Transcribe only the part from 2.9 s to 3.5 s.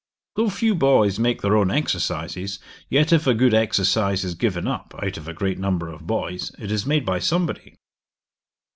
if a